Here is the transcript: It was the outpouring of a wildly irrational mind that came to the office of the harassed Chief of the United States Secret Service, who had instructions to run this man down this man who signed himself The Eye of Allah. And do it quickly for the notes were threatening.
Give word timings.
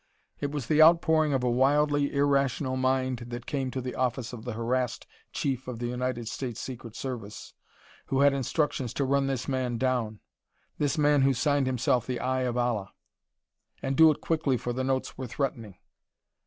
It 0.39 0.49
was 0.49 0.65
the 0.65 0.81
outpouring 0.81 1.31
of 1.31 1.43
a 1.43 1.51
wildly 1.51 2.11
irrational 2.11 2.75
mind 2.75 3.25
that 3.27 3.45
came 3.45 3.69
to 3.69 3.79
the 3.81 3.93
office 3.93 4.33
of 4.33 4.45
the 4.45 4.53
harassed 4.53 5.05
Chief 5.31 5.67
of 5.67 5.77
the 5.77 5.85
United 5.85 6.27
States 6.27 6.59
Secret 6.59 6.95
Service, 6.95 7.53
who 8.07 8.21
had 8.21 8.33
instructions 8.33 8.95
to 8.95 9.03
run 9.05 9.27
this 9.27 9.47
man 9.47 9.77
down 9.77 10.19
this 10.79 10.97
man 10.97 11.21
who 11.21 11.35
signed 11.35 11.67
himself 11.67 12.07
The 12.07 12.19
Eye 12.19 12.41
of 12.49 12.57
Allah. 12.57 12.93
And 13.83 13.95
do 13.95 14.09
it 14.09 14.21
quickly 14.21 14.57
for 14.57 14.73
the 14.73 14.83
notes 14.83 15.19
were 15.19 15.27
threatening. 15.27 15.75